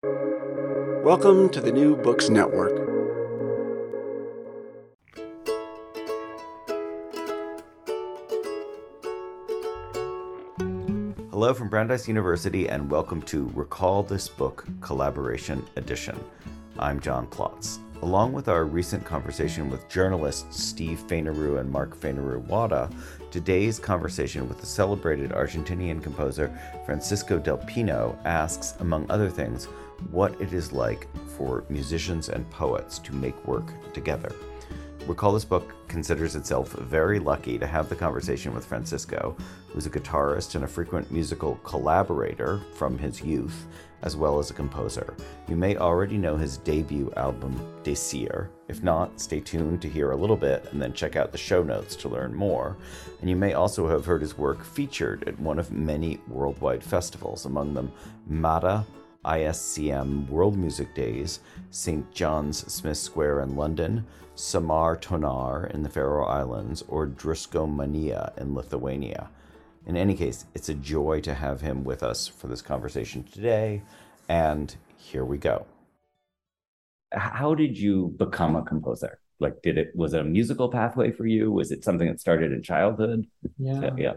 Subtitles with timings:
[0.00, 2.76] Welcome to the New Books Network.
[11.30, 16.22] Hello from Brandeis University, and welcome to Recall This Book Collaboration Edition.
[16.78, 17.80] I'm John Plotz.
[18.02, 22.88] Along with our recent conversation with journalists Steve Fainaru and Mark Fainaru Wada,
[23.32, 26.56] today's conversation with the celebrated Argentinian composer
[26.86, 29.66] Francisco del Pino asks, among other things,
[30.10, 34.32] what it is like for musicians and poets to make work together.
[35.06, 39.34] Recall This Book considers itself very lucky to have the conversation with Francisco,
[39.68, 43.66] who's a guitarist and a frequent musical collaborator from his youth,
[44.02, 45.14] as well as a composer.
[45.48, 48.50] You may already know his debut album, Decir.
[48.68, 51.62] If not, stay tuned to hear a little bit and then check out the show
[51.62, 52.76] notes to learn more.
[53.22, 57.46] And you may also have heard his work featured at one of many worldwide festivals,
[57.46, 57.90] among them
[58.26, 58.84] MATA,
[59.24, 61.40] ISCM World Music Days,
[61.70, 62.10] St.
[62.12, 69.28] John's Smith Square in London, Summartónar in the Faroe Islands, or Druskomanija in Lithuania.
[69.86, 73.82] In any case, it's a joy to have him with us for this conversation today,
[74.28, 75.66] and here we go.
[77.12, 79.18] How did you become a composer?
[79.40, 81.50] Like, did it was it a musical pathway for you?
[81.50, 83.26] Was it something that started in childhood?
[83.58, 83.90] Yeah.
[83.96, 84.14] yeah.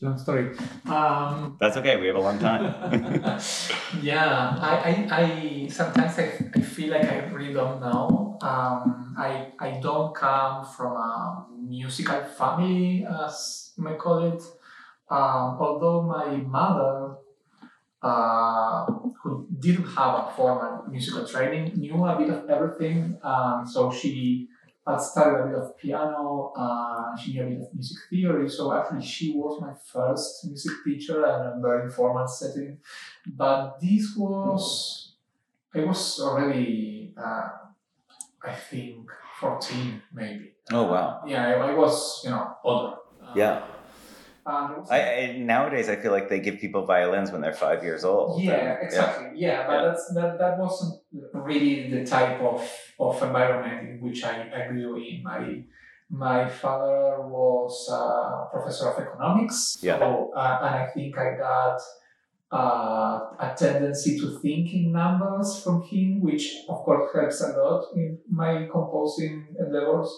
[0.00, 0.56] Long story.
[0.86, 1.96] Um, That's okay.
[1.96, 2.62] We have a long time.
[4.00, 8.38] yeah, I, I, I sometimes I, I feel like I really don't know.
[8.40, 14.40] Um, I, I don't come from a musical family, as you might call it.
[15.10, 17.16] Um, although my mother,
[18.00, 18.86] uh,
[19.20, 23.18] who didn't have a formal musical training, knew a bit of everything.
[23.24, 24.48] Um, so she
[24.88, 28.48] had studied a bit of piano, uh, she knew a bit of music theory.
[28.48, 32.78] So actually, she was my first music teacher in a very formal setting.
[33.26, 35.14] But this was,
[35.74, 37.48] I was already, uh,
[38.42, 40.52] I think, 14 maybe.
[40.72, 41.22] oh wow.
[41.26, 42.96] Yeah, I, I was, you know, older.
[43.36, 43.62] Yeah.
[44.48, 48.02] And I, I nowadays I feel like they give people violins when they're five years
[48.04, 48.42] old.
[48.42, 49.28] Yeah, exactly.
[49.34, 49.82] Yeah, but Yeah.
[49.86, 50.92] that's that, that wasn't
[51.34, 52.60] really the type of,
[52.98, 55.22] of environment in which I, I grew in.
[55.22, 55.62] My
[56.10, 59.98] my father was a professor of economics, Yeah.
[59.98, 61.78] so, uh, and I think I got
[62.50, 67.84] uh, a tendency to think in numbers from him, which of course helps a lot
[67.94, 70.10] in my composing endeavors.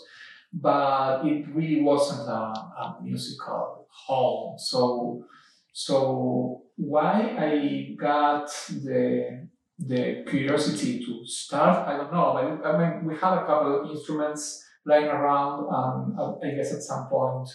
[0.52, 4.58] But it really wasn't a, a musical home.
[4.58, 5.24] So
[5.72, 12.32] so why I got the the curiosity to start, I don't know.
[12.34, 16.82] But I mean, we had a couple of instruments lying around, and I guess at
[16.82, 17.48] some point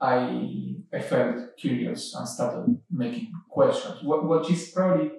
[0.00, 4.02] I I felt curious and started making questions.
[4.02, 5.12] What what is probably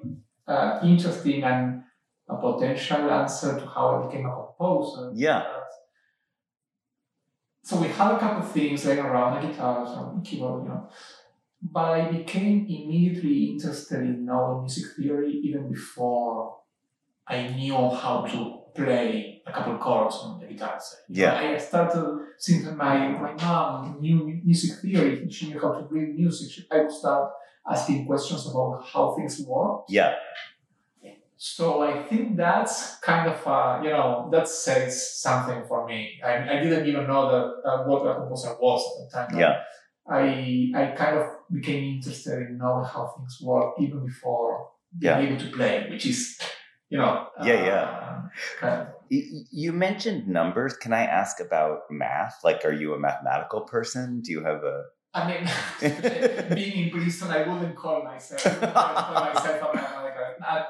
[0.47, 1.83] uh, interesting and
[2.27, 5.11] a potential answer to how I became a composer.
[5.13, 5.43] Yeah.
[7.65, 10.87] So we had a couple of things laying around, a guitar, some keyboard, you know.
[11.63, 16.59] But I became immediately interested in knowing music theory even before
[17.27, 20.79] I knew how to play a couple chords on the guitar.
[21.09, 21.33] Yeah.
[21.39, 25.27] I started since my my mom knew music theory.
[25.31, 26.67] She knew how to read music.
[26.71, 27.31] I would start
[27.67, 29.85] asking questions about how things work.
[29.89, 30.13] Yeah.
[31.47, 36.19] So I think that's kind of uh, you know that says something for me.
[36.25, 39.39] I, I didn't even know that uh, what a composer was at the time.
[39.39, 39.61] Yeah.
[40.09, 45.19] I I kind of became interested in knowing how things work even before being Yeah.
[45.25, 46.39] able to play, which is
[46.89, 47.83] you know Yeah, yeah.
[47.83, 48.21] uh,
[48.59, 50.73] kind of You, you mentioned numbers.
[50.83, 52.35] Can I ask about math?
[52.43, 54.21] Like, are you a mathematical person?
[54.25, 54.77] Do you have a
[55.17, 55.43] I mean,
[56.59, 60.65] being in Princeton, I wouldn't call myself, I wouldn't call myself a mathematical.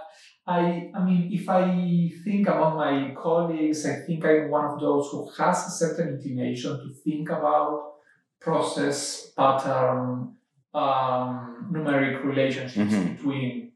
[0.48, 5.10] I, I, mean, if I think among my colleagues, I think I'm one of those
[5.12, 7.94] who has a certain inclination to think about
[8.40, 10.36] process, pattern,
[10.74, 13.18] um, numeric relationships Mhm.
[13.18, 13.72] between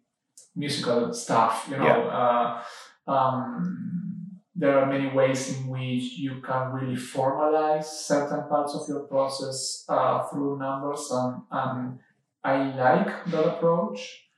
[0.55, 1.67] musical stuff.
[1.71, 2.61] You know, uh,
[3.07, 9.07] um, there are many ways in which you can really formalize certain parts of your
[9.07, 11.99] process uh, through numbers, and, and
[12.43, 14.29] I like that approach,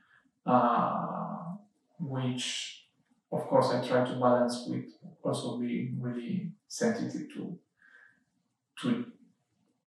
[0.46, 1.41] uh,
[2.02, 2.88] which
[3.32, 4.86] of course I try to balance with
[5.24, 7.58] also being really sensitive to
[8.82, 9.06] to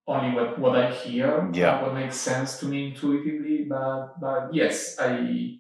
[0.07, 1.83] only what, what I hear, Yeah.
[1.83, 3.67] what makes sense to me intuitively.
[3.69, 5.59] But but yes, I,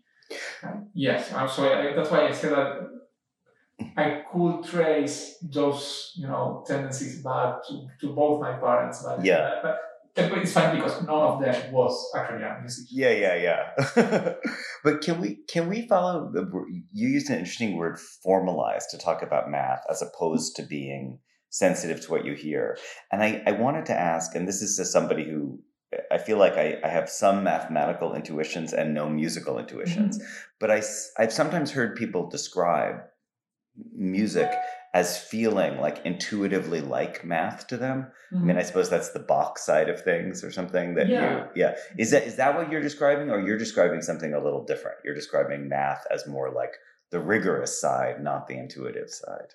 [0.62, 1.72] I yes, I'm sorry.
[1.88, 2.90] I, that's why I said that
[3.96, 9.02] I could trace those you know tendencies back to, to both my parents.
[9.02, 9.60] But Yeah.
[9.62, 9.78] but,
[10.14, 12.86] but it's funny because none of them was actually a musician.
[12.90, 13.36] Yeah, yeah,
[13.96, 14.34] yeah.
[14.84, 16.30] But can we can we follow
[16.92, 22.00] you used an interesting word formalized to talk about math as opposed to being sensitive
[22.02, 22.76] to what you hear.
[23.10, 25.60] And I, I wanted to ask, and this is as somebody who
[26.10, 30.28] I feel like I, I have some mathematical intuitions and no musical intuitions, mm-hmm.
[30.58, 30.82] but I,
[31.16, 32.96] I've sometimes heard people describe
[33.96, 34.50] music
[34.94, 38.06] as feeling like intuitively like math to them.
[38.32, 38.36] Mm-hmm.
[38.36, 38.58] I mean, mm-hmm.
[38.60, 41.32] I suppose that's the Bach side of things or something that yeah.
[41.32, 41.74] you, yeah.
[41.98, 44.98] Is that, is that what you're describing or you're describing something a little different?
[45.04, 46.74] You're describing math as more like
[47.10, 49.54] the rigorous side, not the intuitive side.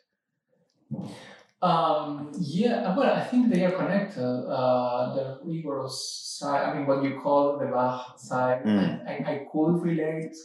[1.62, 4.22] Um, yeah, well, I think they are connected.
[4.22, 9.08] Uh, the rigorous side, I mean, what you call the Bach side, mm.
[9.08, 10.36] I, I, could relate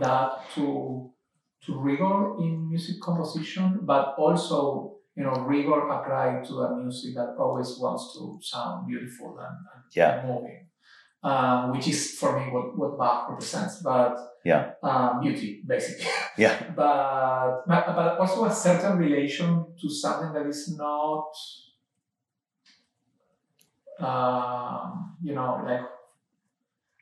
[0.00, 1.12] that to
[1.66, 7.34] to rigor in music composition, but also you know rigor applied to a music that
[7.38, 10.22] always wants to sound beautiful and, and yeah.
[10.26, 10.66] moving
[11.26, 16.06] um, which is for me what, what Bach represents, but yeah, um, beauty basically.
[16.38, 21.32] Yeah, but but also a certain relation to something that is not,
[23.98, 25.80] um, you know, like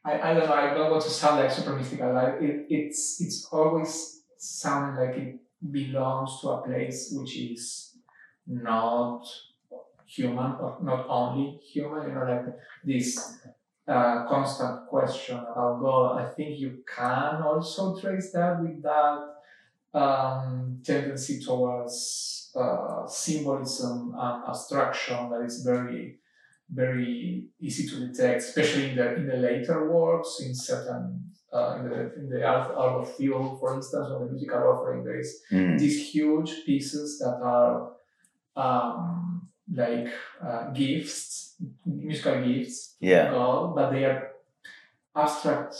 [0.05, 0.55] I, I don't know.
[0.55, 2.15] I don't want to sound like super mystical.
[2.15, 7.97] Like it, it's it's always sounding like it belongs to a place which is
[8.47, 9.27] not
[10.07, 12.09] human or not only human.
[12.09, 12.45] You know, like
[12.85, 13.39] this
[13.87, 19.35] uh, constant question about God, I think you can also trace that with that
[19.95, 26.19] um, tendency towards uh, symbolism and abstraction that is very,
[26.73, 31.89] very easy to detect, especially in the in the later works, in certain uh, in
[31.89, 35.43] the in the art, Art of Fugue, for instance, on the musical offering, there is
[35.53, 35.79] mm.
[35.79, 37.93] these huge pieces that are
[38.57, 40.09] um, like
[40.43, 41.57] uh, gifts,
[41.87, 43.31] musical gifts yeah.
[43.31, 44.33] God, but they are
[45.15, 45.75] abstract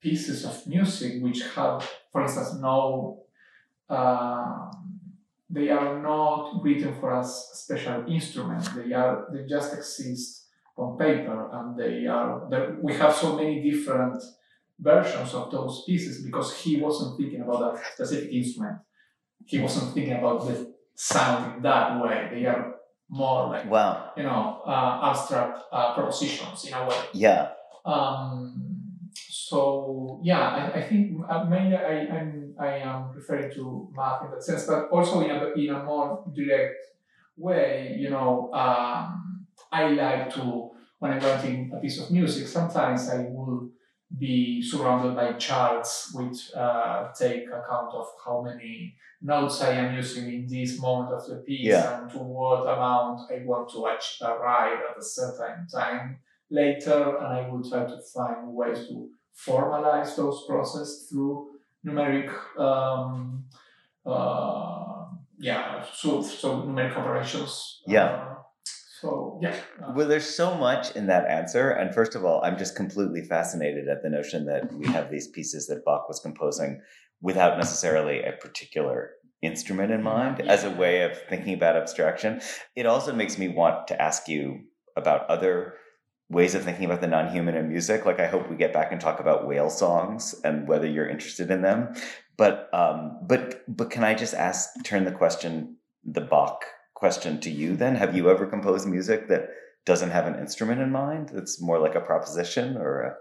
[0.00, 3.22] pieces of music which have, for instance, no,
[3.88, 4.70] uh,
[5.52, 8.68] they are not written for a special instrument.
[8.74, 10.46] They are they just exist
[10.76, 12.48] on paper, and they are.
[12.80, 14.22] We have so many different
[14.80, 18.78] versions of those pieces because he wasn't thinking about a specific instrument.
[19.44, 22.30] He wasn't thinking about the sound in that way.
[22.32, 22.76] They are
[23.10, 24.12] more like wow.
[24.16, 26.96] you know uh, abstract uh, propositions in a way.
[27.12, 27.50] Yeah.
[27.84, 28.72] Um,
[29.12, 34.30] so yeah, I, I think uh, mainly I I'm, I am referring to math in
[34.30, 36.76] that sense, but also in a in a more direct
[37.36, 37.96] way.
[37.98, 42.46] You know, um, I like to when I'm writing a piece of music.
[42.46, 43.70] Sometimes I will
[44.18, 50.32] be surrounded by charts which uh, take account of how many notes I am using
[50.32, 52.02] in this moment of the piece yeah.
[52.02, 56.18] and to what amount I want to actually arrive at a certain time
[56.50, 57.16] later.
[57.16, 59.08] And I will try to find ways to
[59.46, 61.51] formalize those processes through
[61.86, 63.44] numeric, um,
[64.06, 65.06] uh,
[65.38, 67.82] yeah, so, so numeric operations.
[67.86, 68.04] Yeah.
[68.04, 68.34] Uh,
[69.00, 69.56] so yeah.
[69.82, 73.22] Uh, well, there's so much in that answer, and first of all, I'm just completely
[73.22, 76.80] fascinated at the notion that we have these pieces that Bach was composing
[77.20, 79.10] without necessarily a particular
[79.42, 80.52] instrument in mind yeah.
[80.52, 82.40] as a way of thinking about abstraction.
[82.76, 84.60] It also makes me want to ask you
[84.96, 85.74] about other
[86.32, 88.04] ways of thinking about the non-human in music.
[88.04, 91.50] Like I hope we get back and talk about whale songs and whether you're interested
[91.50, 91.94] in them.
[92.36, 97.50] But um, but but can I just ask turn the question the Bach question to
[97.50, 97.96] you then.
[97.96, 99.50] Have you ever composed music that
[99.84, 101.32] doesn't have an instrument in mind?
[101.34, 103.16] It's more like a proposition or a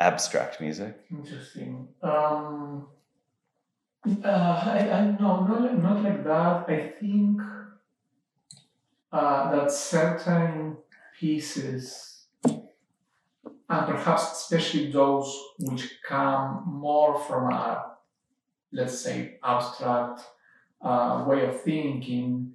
[0.00, 0.96] abstract music?
[1.10, 1.88] Interesting.
[2.02, 2.88] Um,
[4.24, 6.68] uh, I, I no, not, not like that.
[6.68, 7.40] I think
[9.12, 10.78] uh, that certain
[11.20, 17.96] pieces, and perhaps especially those which come more from a,
[18.72, 20.22] let's say, abstract
[20.82, 22.52] uh, way of thinking,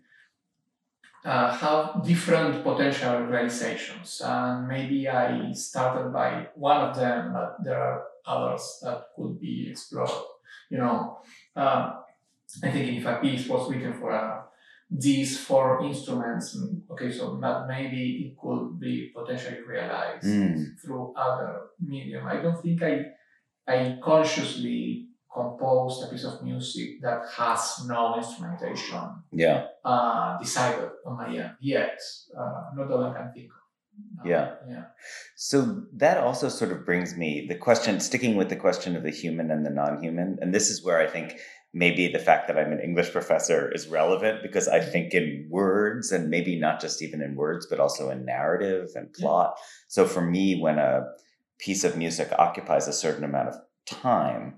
[1.23, 4.21] uh, have different potential realizations.
[4.23, 9.69] And maybe I started by one of them, but there are others that could be
[9.69, 10.09] explored.
[10.69, 11.19] You know,
[11.55, 11.93] uh,
[12.63, 14.44] I think if a piece was written for a,
[14.89, 16.57] these four instruments,
[16.91, 20.65] okay, so that maybe it could be potentially realized mm.
[20.83, 22.25] through other medium.
[22.27, 23.05] I don't think I
[23.67, 31.17] I consciously composed a piece of music that has no instrumentation yeah uh, decided on
[31.17, 31.99] my end yet
[32.39, 34.83] uh, not that i can think of uh, yeah yeah
[35.35, 39.09] so that also sort of brings me the question sticking with the question of the
[39.09, 41.37] human and the non-human and this is where i think
[41.83, 46.11] maybe the fact that i'm an english professor is relevant because i think in words
[46.11, 49.55] and maybe not just even in words but also in narrative and plot
[49.87, 51.03] so for me when a
[51.59, 53.55] piece of music occupies a certain amount of
[53.85, 54.55] time,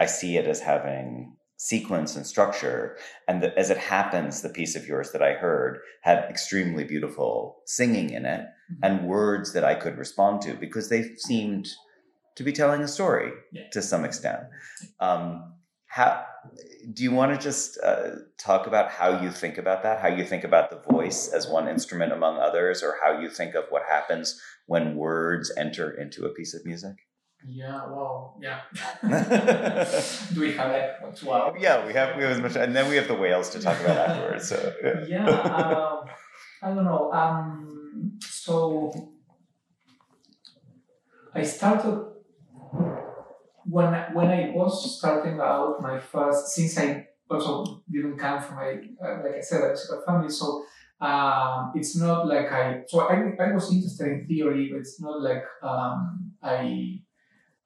[0.00, 2.96] I see it as having sequence and structure.
[3.28, 7.62] And that as it happens, the piece of yours that I heard had extremely beautiful
[7.66, 8.40] singing in it
[8.72, 8.78] Mhm.
[8.82, 11.68] and words that I could respond to because they seemed
[12.36, 13.68] to be telling a story Yeah.
[13.72, 14.40] to some extent.
[14.98, 15.54] Um,
[15.90, 16.24] how
[16.94, 20.00] do you want to just uh, talk about how you think about that?
[20.00, 23.56] How you think about the voice as one instrument among others, or how you think
[23.56, 26.94] of what happens when words enter into a piece of music?
[27.44, 28.60] Yeah, well, yeah.
[30.32, 31.58] Do we have like what, two hours?
[31.60, 33.80] Yeah, we have we have as much, and then we have the whales to talk
[33.80, 34.48] about afterwards.
[34.48, 35.06] So yeah.
[35.08, 36.04] yeah um,
[36.62, 38.92] i don't know um, so
[41.34, 42.09] i started
[43.64, 48.80] when when i was starting out my first since i also didn't come from a
[49.04, 50.64] uh, like i said a musical family so
[51.00, 55.22] um, it's not like i so I, I was interested in theory but it's not
[55.22, 57.00] like um, i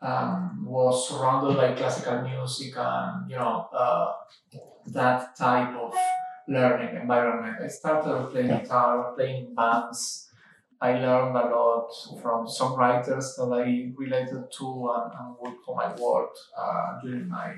[0.03, 4.13] um, was surrounded by classical music and you know uh,
[4.87, 5.95] that type of
[6.47, 7.57] learning environment.
[7.63, 10.24] I started playing guitar, playing in bands.
[10.81, 11.88] I learned a lot
[12.23, 17.54] from songwriters that I related to and, and with whom I worked uh, during my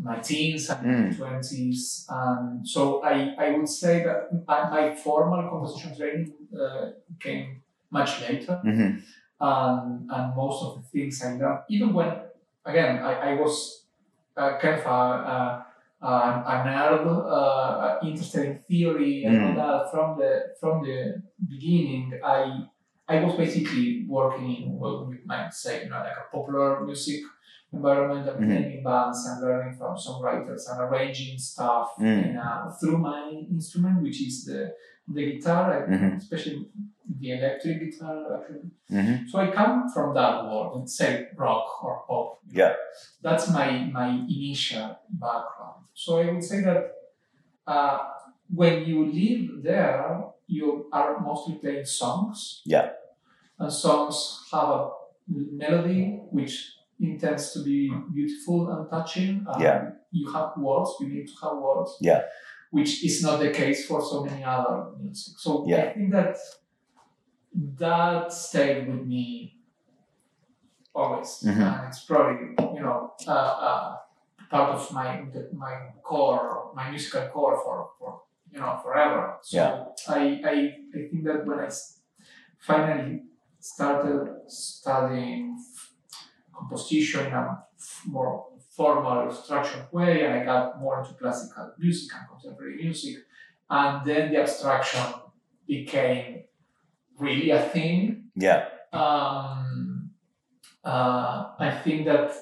[0.00, 2.06] my teens and twenties.
[2.08, 8.20] And so I, I would say that my, my formal composition training uh, came much
[8.20, 9.02] later Mhm.
[9.40, 12.12] and, and most of the things I learned, even when,
[12.64, 13.84] again, I, I was
[14.36, 14.88] uh, kind of a,
[15.34, 15.66] a,
[16.00, 16.06] a,
[16.52, 22.18] a nerd, uh, interested in theory and all that from the from the beginning.
[22.24, 22.64] I
[23.08, 27.20] I was basically working in what we might say, you know, like a popular music
[27.72, 28.46] environment and Mhm.
[28.48, 32.30] playing in bands and learning from songwriters and arranging stuff Mm.
[32.30, 34.60] in, uh, through my instrument, which is the
[35.16, 36.18] the guitar, Mhm.
[36.18, 36.68] especially
[37.20, 38.18] the electric guitar.
[38.36, 38.70] Actually.
[38.90, 39.28] Mhm.
[39.28, 42.26] So I come from that world, let's say rock or pop.
[42.60, 42.74] Yeah.
[43.22, 44.88] That's my my initial
[45.24, 45.77] background.
[45.98, 46.92] So I would say that
[47.66, 47.98] uh,
[48.54, 52.62] when you live there, you are mostly playing songs.
[52.64, 52.90] Yeah.
[53.58, 54.90] And songs have a
[55.26, 56.54] melody which
[57.00, 59.44] intends to be beautiful and touching.
[59.48, 59.90] Um, Yeah.
[60.12, 60.90] You have words.
[61.00, 61.96] You need to have words.
[62.00, 62.22] Yeah.
[62.70, 65.34] Which is not the case for so many other music.
[65.38, 65.82] So Yeah.
[65.82, 66.36] I think that
[67.84, 69.58] that stayed with me
[70.94, 71.62] always, Mhm.
[71.66, 73.96] and it's probably you know uh, uh,
[74.50, 79.36] part of my the, my core, my musical core for, for you know forever.
[79.42, 79.84] So Yeah.
[80.14, 80.54] I, I
[80.96, 81.68] I think that when I
[82.58, 83.22] finally
[83.60, 85.56] started studying
[86.54, 87.58] composition in a
[88.06, 93.16] more formal, structured way, and I got more into classical music and contemporary music,
[93.68, 95.02] and then the abstraction
[95.66, 96.44] became
[97.18, 98.68] really a thing Yeah.
[98.92, 100.10] um,
[100.84, 102.32] uh, I think that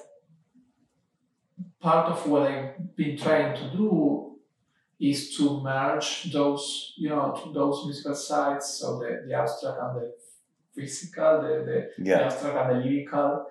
[1.87, 4.35] part of what I've been trying to do
[4.99, 10.13] is to merge those, you know, those musical sides, so the, the abstract and the
[10.75, 13.45] physical, the, the, the abstract and the lyrical.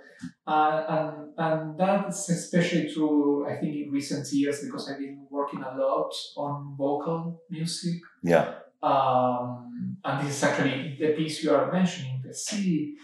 [0.47, 5.62] Uh, and, and that's especially true, I think, in recent years because I've been working
[5.62, 8.55] a lot on vocal music Yeah.
[8.83, 12.97] um, and this is actually the piece you are mentioning, the C,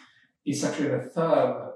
[0.44, 1.71] is actually the third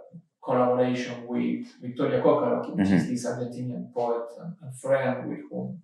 [0.47, 5.83] collaboration with Victoria Cóccaro, which is this Argentinian poet and, and friend with whom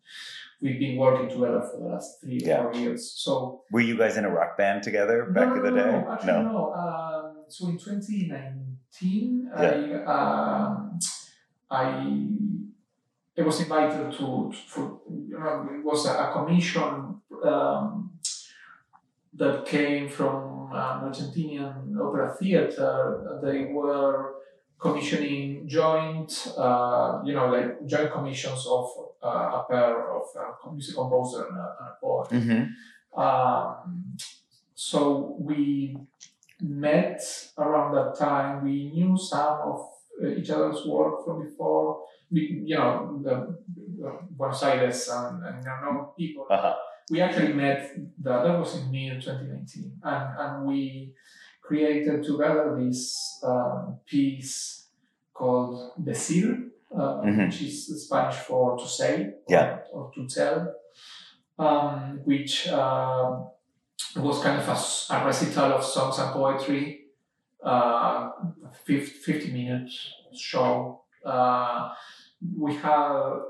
[0.61, 2.63] we've been working together for the last three or Yeah.
[2.63, 3.01] four years.
[3.25, 5.91] So Were you guys in a rock band together back no, in the day?
[5.91, 6.73] No, actually, no.
[6.83, 9.69] Um, so in 2019, I,
[10.17, 10.99] um,
[11.71, 11.87] I
[13.39, 17.21] I was invited to, for you know it was a, a commission
[17.53, 18.11] um,
[19.35, 23.41] that came from an Argentinian opera theater.
[23.43, 24.35] They were
[24.83, 28.91] commissioning joint, uh, you know, like joint commissions of
[29.23, 32.31] uh, a pair of uh, music composer and a, and a poet.
[32.31, 33.21] Mm-hmm.
[33.21, 34.17] Um,
[34.75, 35.97] so we
[36.61, 37.23] met
[37.57, 38.65] around that time.
[38.65, 39.89] We knew some of
[40.23, 42.03] uh, each other's work from before.
[42.31, 43.57] We, you know, the,
[43.99, 46.47] the Buenos Aires and, and know people.
[46.51, 46.75] Uh-huh.
[47.11, 47.95] We actually met.
[48.21, 51.13] The, that was in mid 2019, and and we
[51.77, 53.01] created together this
[53.43, 54.89] um, piece
[55.33, 56.51] called Decir,
[56.95, 57.47] uh, Mhm.
[57.47, 57.77] which is
[58.07, 59.13] Spanish for to say
[59.49, 59.67] Yeah.
[59.93, 60.59] or, or to tell
[61.59, 63.49] um, which um
[64.17, 66.85] was kind of a recital of songs and poetry,
[67.65, 68.31] uh,
[68.85, 69.91] 50, 50 minute
[70.49, 71.01] show.
[71.25, 71.81] Uh,
[72.65, 73.41] we have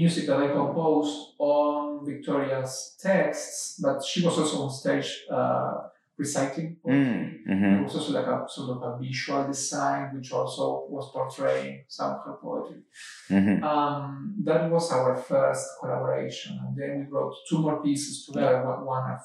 [0.00, 5.74] music that I composed on Victoria's texts, but she was also on stage uh,
[6.16, 6.76] reciting.
[6.86, 7.82] Mm, It mhm.
[7.84, 12.24] was also like a sort of a visual design, which also was portraying some of
[12.24, 12.82] her poetry.
[13.30, 13.62] Mhm.
[13.62, 18.62] Um, that was our first collaboration, and then we wrote two more pieces together.
[18.64, 19.20] One one of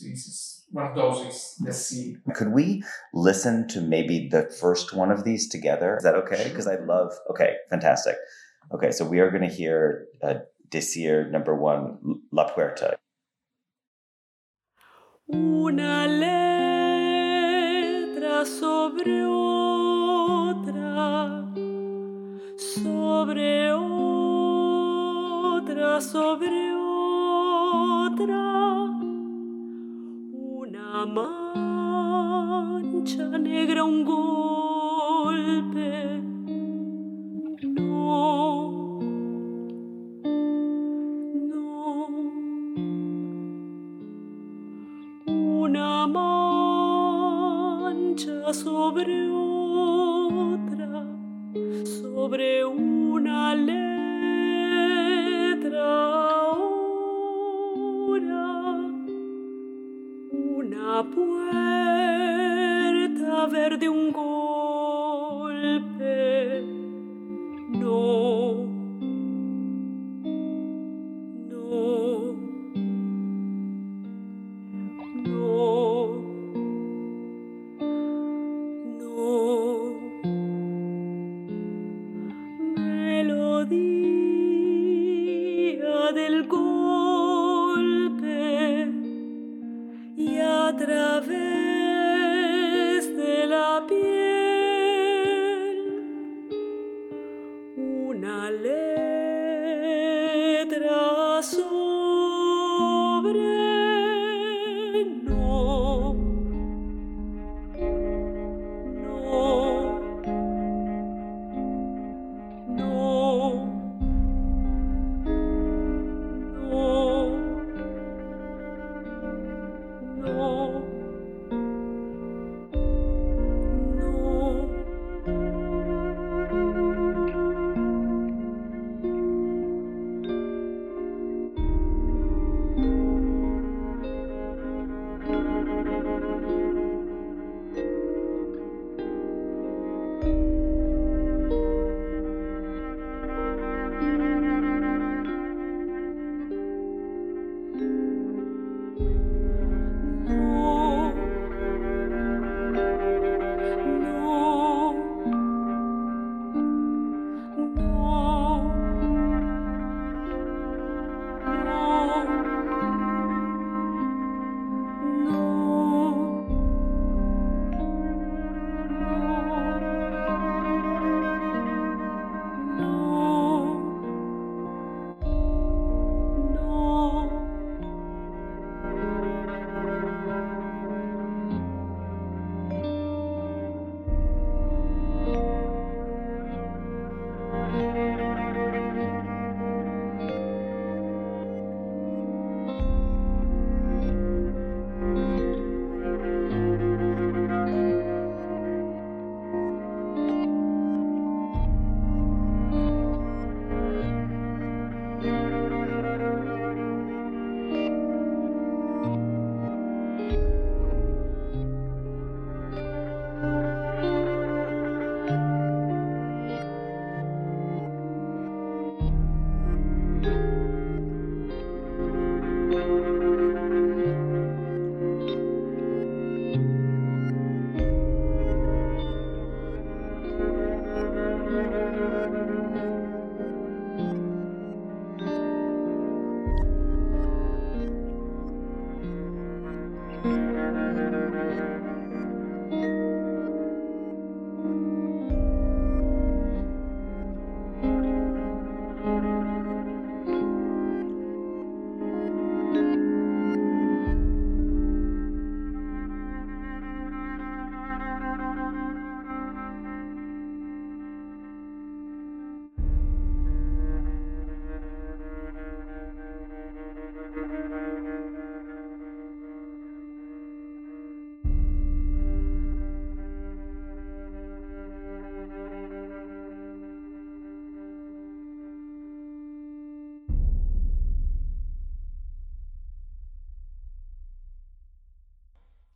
[0.00, 2.16] these is one of those is the sea.
[2.34, 2.84] Could we
[3.14, 5.96] listen to maybe the first one of these together?
[5.96, 6.48] Is that okay?
[6.48, 7.12] Because I love.
[7.30, 8.16] Okay, fantastic.
[8.72, 10.34] Okay, so we are going to hear uh,
[10.70, 11.98] Decir number one,
[12.30, 12.96] La Puerta.
[15.32, 20.74] Una letra sobre otra,
[22.56, 28.90] sobre otra, sobre otra,
[30.32, 36.29] una mancha negra, un golpe.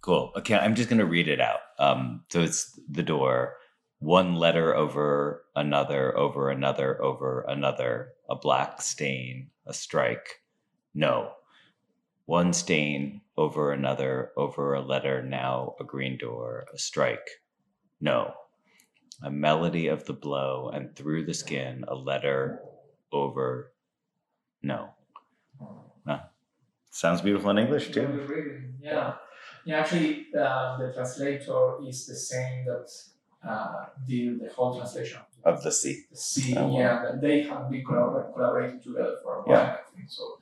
[0.05, 0.33] Cool.
[0.37, 1.61] Okay, I'm just gonna read it out.
[1.79, 3.57] Um, so it's the door.
[4.01, 8.11] One letter over another, over another, over another.
[8.29, 10.43] A black stain, a strike.
[10.93, 11.33] No.
[12.27, 15.23] One stain over another, over a letter.
[15.23, 17.31] Now a green door, a strike.
[17.99, 18.35] No.
[19.23, 22.61] A melody of the blow, and through the skin, a letter
[23.11, 23.73] over.
[24.63, 24.91] No.
[26.07, 26.21] No.
[26.91, 28.69] Sounds beautiful in English too.
[28.83, 29.15] Yeah.
[29.67, 32.89] Yeah, actually, um, the translator is the same that
[33.49, 36.05] uh, did the whole translation Of the sea.
[36.11, 36.55] the sea.
[36.57, 36.79] Oh, wow.
[36.79, 39.57] yeah, they have been collabor- collaborating together for a while.
[39.57, 39.77] Yeah.
[39.77, 40.39] I think so.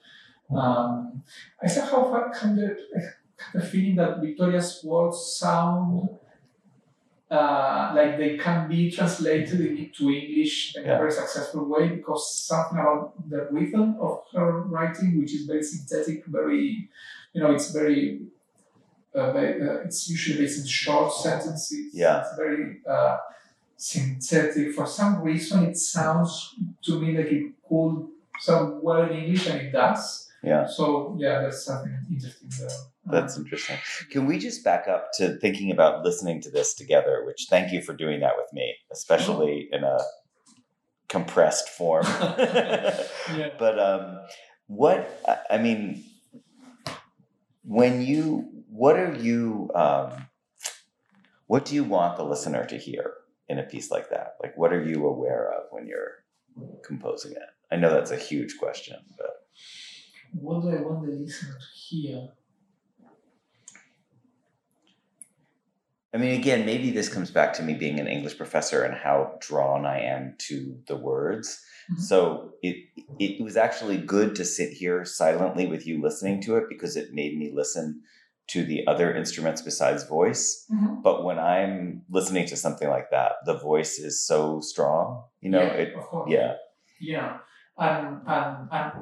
[0.57, 1.23] Um,
[1.63, 2.59] I somehow of kind
[3.55, 6.09] of feeling that Victoria's words sound
[7.31, 10.97] uh, like they can be translated into English in Yeah.
[10.97, 15.63] a very successful way because something about the rhythm of her writing, which is very
[15.63, 16.89] synthetic, very,
[17.33, 18.21] you know, it's very,
[19.15, 21.95] uh, uh, it's usually based in short sentences.
[21.95, 22.21] Yeah.
[22.21, 23.19] It's very uh,
[23.77, 24.73] synthetic.
[24.75, 28.09] For some reason, it sounds to me like it could
[28.41, 30.31] sound well in English, and it does.
[30.43, 30.67] Yeah.
[30.67, 32.71] So yeah, that's something interesting there.
[33.05, 33.79] That's interesting.
[34.11, 37.25] Can we just back up to thinking about listening to this together?
[37.27, 39.99] Which thank you for doing that with me, especially in a
[41.09, 42.07] compressed form.
[42.29, 43.51] yeah.
[43.59, 44.21] but um,
[44.67, 45.21] what
[45.51, 46.05] I mean,
[47.65, 50.27] when you, what are you, um,
[51.47, 53.13] what do you want the listener to hear
[53.49, 54.37] in a piece like that?
[54.43, 56.25] Like, what are you aware of when you're
[56.83, 57.39] composing it?
[57.71, 59.47] I know that's a huge question, but
[60.33, 62.29] What do I want the listener to hear?
[66.15, 69.37] I mean, again, maybe this comes back to me being an English professor and how
[69.41, 71.63] drawn I am to the words.
[71.91, 72.01] Mhm.
[72.01, 72.77] So it
[73.19, 77.13] it was actually good to sit here silently with you listening to it because it
[77.13, 78.03] made me listen
[78.53, 80.67] to the other instruments besides voice.
[80.71, 81.03] Mm-hmm.
[81.03, 85.25] But when I'm listening to something like that, the voice is so strong.
[85.41, 85.95] You know, yeah, it
[86.29, 86.55] yeah,
[87.01, 87.39] Yeah,
[87.79, 88.93] and and and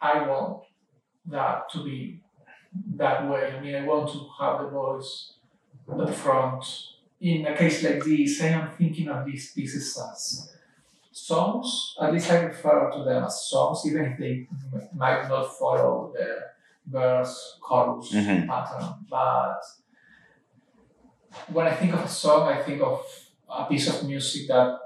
[0.00, 0.64] I want
[1.26, 2.22] that to be
[2.96, 3.52] that way.
[3.52, 5.34] I mean, I want to have the voice
[5.90, 6.64] at the front.
[7.20, 10.52] In a case like this, I am thinking of these pieces as
[11.12, 11.94] songs.
[12.00, 14.48] At least I refer to them as songs, even if they
[14.94, 16.52] might not follow the
[16.86, 18.46] verse chorus Mhm.
[18.46, 18.94] pattern.
[19.08, 19.60] But
[21.52, 23.00] when I think of a song, I think of
[23.48, 24.78] a piece of music that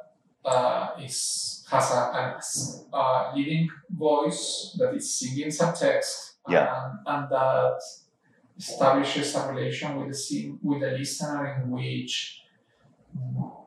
[0.44, 2.40] uh, is has a, a,
[2.96, 6.70] a living voice that is singing some text Yeah.
[6.72, 7.80] and, and that
[8.56, 12.42] establishes a relation with the sing, with the listener in which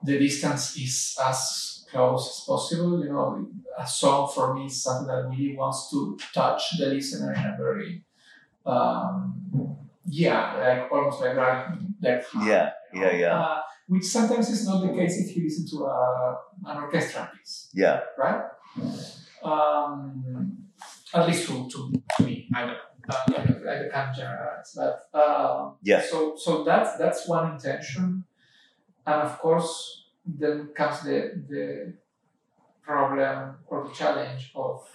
[0.03, 3.03] the distance is as close as possible.
[3.03, 7.33] You know, a song for me is something that really wants to touch the listener
[7.33, 8.03] in a very
[8.69, 11.67] um, yeah, like almost like that.
[12.25, 12.47] heart.
[12.47, 16.37] yeah, yeah, yeah, Uh, which sometimes is not the case if you listen to a,
[16.65, 18.43] an orchestra piece, yeah, right?
[19.43, 20.57] Um,
[21.13, 22.75] at least to, to, to me, I don't know.
[23.09, 28.23] Uh, I, I can't generalize, but uh, yeah, so so that's that's one intention,
[29.05, 31.93] and of course then comes the the
[32.83, 34.87] problem or the challenge of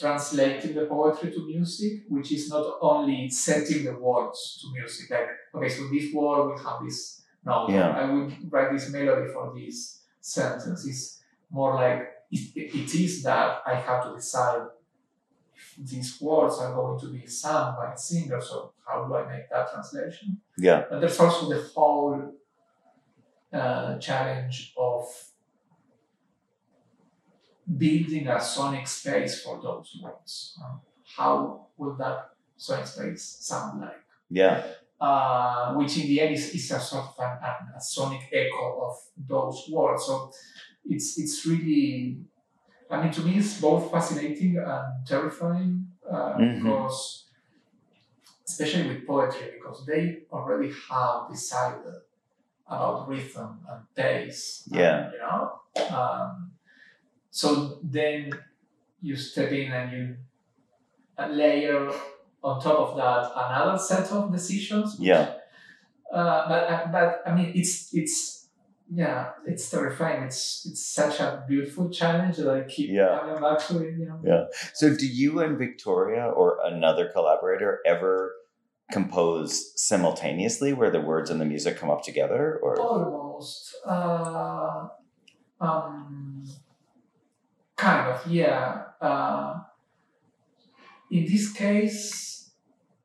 [0.00, 5.10] translating the poetry to music, which is not only setting the words to music.
[5.10, 7.70] Like okay, so this word will have this note.
[7.70, 7.90] Yeah.
[7.90, 10.86] I would write this melody for this sentence.
[10.86, 14.62] It's more like it, it is that I have to decide
[15.54, 18.40] if these words are going to be sung by a singer.
[18.40, 20.40] So how do I make that translation?
[20.58, 22.34] yeah, But there's also the whole
[23.52, 25.04] uh, challenge of
[27.76, 30.58] building a sonic space for those words.
[30.62, 30.80] Um,
[31.16, 34.02] how will that sonic space sound like?
[34.30, 34.62] yeah,
[35.00, 38.80] Uh, which in the end is, is a sort of an, an, a sonic echo
[38.88, 40.04] of those words.
[40.06, 40.32] So
[40.84, 42.18] it's it's really,
[42.90, 46.62] I mean, to me, it's both fascinating and terrifying uh, Mhm.
[46.64, 47.26] because,
[48.48, 51.94] especially with poetry, because they already have decided
[52.66, 54.66] about rhythm and pace.
[54.66, 55.10] and, Yeah.
[55.12, 55.60] you know.
[55.96, 56.52] Um,
[57.38, 58.30] so then
[59.00, 60.04] you step in and you
[61.30, 61.88] layer
[62.42, 64.96] on top of that another set of decisions.
[64.98, 65.24] yeah,
[66.12, 68.48] Uh, but uh, but I mean it's it's
[69.00, 70.20] yeah it's terrifying.
[70.28, 73.18] It's it's such a beautiful challenge that I keep Yeah.
[73.18, 73.92] coming back to it.
[74.00, 74.48] You know.
[74.74, 78.32] So, do you and Victoria or another collaborator ever
[78.90, 82.58] compose simultaneously, where the words and the music come up together?
[82.64, 83.76] Or Almost.
[83.86, 84.88] Uh,
[85.60, 86.44] um,
[87.78, 88.82] kind of, yeah.
[89.00, 89.54] Uh,
[91.10, 92.50] in this case,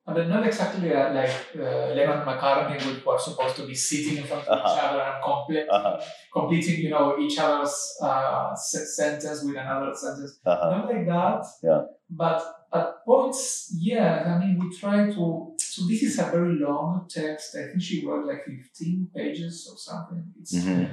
[0.05, 4.17] and they're not exactly uh, like uh, Lennon McCartney, who were supposed to be sitting
[4.17, 4.87] in front of each Uh-huh.
[4.87, 6.01] other and complete, Uh-huh.
[6.33, 10.39] completing, you know, each other's uh, sentence with another sentence.
[10.45, 10.69] Uh-huh.
[10.71, 11.45] Not like that.
[11.63, 11.81] Yeah.
[12.09, 12.39] But
[12.73, 15.53] at points, yeah, I mean, we try to.
[15.57, 17.55] So this is a very long text.
[17.55, 20.23] I think she wrote like 15 pages or something.
[20.39, 20.85] It's, Mhm.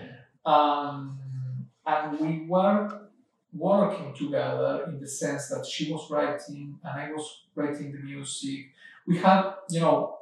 [0.47, 1.19] um,
[1.85, 3.10] and we were
[3.53, 8.67] working together in the sense that she was writing and I was writing the music.
[9.07, 10.19] We had, you know,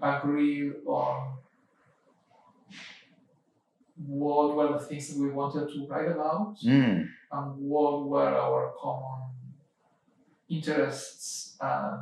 [0.00, 1.38] agreed on
[4.06, 7.08] what were the things that we wanted to write about Mm.
[7.32, 9.30] and what were our common
[10.48, 12.00] interests and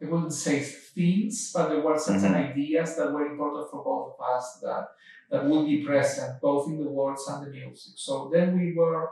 [0.00, 2.50] I wouldn't say themes, but there were certain Mhm.
[2.50, 4.90] ideas that were important for both of us that
[5.30, 7.94] that would be present both in the words and the music.
[7.96, 9.10] So then we were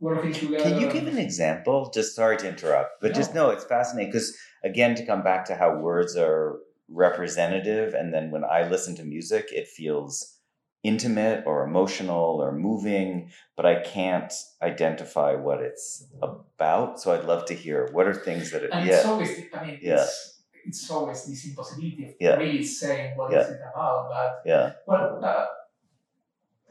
[0.00, 0.62] working together.
[0.62, 1.90] Can you give an example?
[1.92, 3.50] Just sorry to interrupt, but just No.
[3.50, 8.44] it's fascinating because again, to come back to how words are representative, and then when
[8.44, 10.38] I listen to music, it feels
[10.82, 17.00] intimate or emotional or moving, but I can't identify what it's about.
[17.00, 19.78] So I'd love to hear what are things that it, and it's always I mean
[19.80, 19.94] Yeah.
[20.02, 20.33] it's
[20.66, 22.36] it's always this impossibility of Yeah.
[22.36, 23.54] really saying what is Yeah.
[23.54, 24.08] it about.
[24.08, 25.46] But yeah, well uh,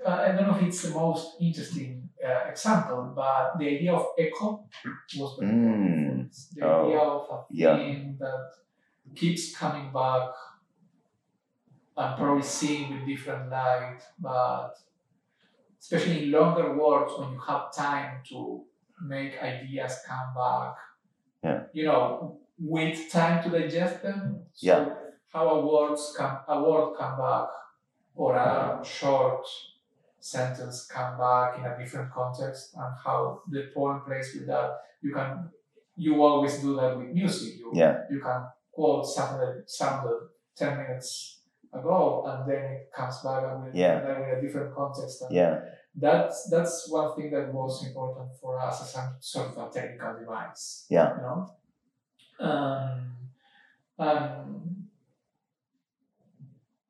[0.05, 4.05] uh, I don't know if it's the most interesting uh, example, but the idea of
[4.17, 4.65] echo
[5.17, 6.29] was very Mm.
[6.55, 6.85] The Oh.
[6.85, 7.75] idea of a Yeah.
[7.77, 8.49] thing that
[9.15, 10.29] keeps coming back
[11.97, 14.73] and probably seeing with different light, but
[15.79, 18.65] especially in longer words when you have time to
[19.05, 20.75] make ideas come back.
[21.43, 21.63] Yeah.
[21.73, 24.45] You know, with time to digest them.
[24.53, 24.85] So Yeah.
[25.33, 27.49] how a words come a word come back
[28.15, 29.45] or a short
[30.19, 34.69] sentence come back in a different context and how the poem plays with that.
[35.01, 35.49] You can
[35.95, 37.57] you always do that with music.
[37.59, 40.19] You yeah, you can quote something that sounded
[40.55, 41.41] 10 minutes
[41.73, 43.99] ago and then it comes back and with, Yeah.
[44.01, 45.21] then with a different context.
[45.23, 45.59] And yeah,
[45.95, 50.17] That's, that's one thing that was important for us as a sort of a technical
[50.19, 50.87] device.
[50.89, 51.15] Yeah.
[51.15, 51.39] You know?
[52.43, 53.01] Um,
[53.99, 54.87] um,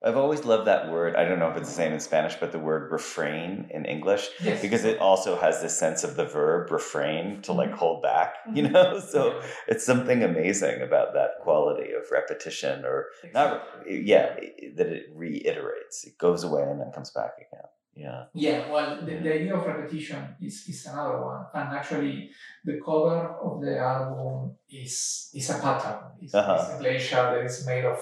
[0.06, 1.16] I've always loved that word.
[1.16, 4.28] I don't know if it's the same in Spanish, but the word refrain in English
[4.44, 4.62] yes.
[4.62, 7.76] because it also has this sense of the verb refrain to like Mhm.
[7.78, 9.00] hold back, you know?
[9.00, 14.36] So it's something amazing about that quality of repetition or not, yeah,
[14.76, 16.04] that it reiterates.
[16.06, 17.68] It goes away and then comes back again.
[17.96, 18.26] Yeah.
[18.34, 22.32] Yeah, well, the, the idea of repetition is, is another one, and actually,
[22.66, 26.00] the cover of the album is is a pattern.
[26.22, 26.58] It's, Uh-huh.
[26.60, 28.02] it's a glacier that is made of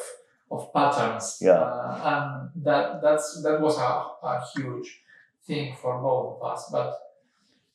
[0.50, 1.40] of patterns.
[1.42, 1.60] Yeah.
[1.60, 3.92] uh, and that that's that was a,
[4.24, 5.02] a huge
[5.46, 6.70] thing for both of us.
[6.72, 6.94] But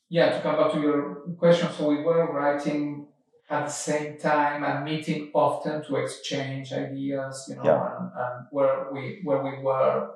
[0.09, 3.05] yeah, to come back to your question, so we were writing
[3.49, 7.97] at the same time and meeting often to exchange ideas, you know, Yeah.
[7.97, 10.09] and, and where we where we were,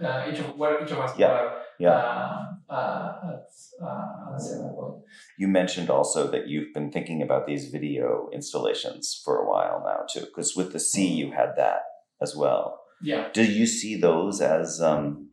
[0.00, 0.46] uh, each of
[0.82, 1.32] each of us Yeah.
[1.32, 1.90] were Yeah.
[1.90, 3.48] uh, uh, at,
[3.82, 5.02] uh, at a certain point.
[5.38, 10.04] You mentioned also that you've been thinking about these video installations for a while now
[10.12, 11.80] too, because with the sea you had that
[12.20, 12.80] as well.
[13.02, 13.28] Yeah.
[13.32, 15.28] Do you see those as, um,